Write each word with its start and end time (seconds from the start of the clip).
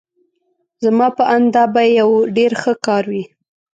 زما 0.83 1.07
په 1.17 1.23
آند 1.33 1.47
دا 1.55 1.63
به 1.73 1.81
یو 1.99 2.09
ډېر 2.37 2.51
ښه 2.61 2.73
کار 2.85 3.03
وي. 3.11 3.23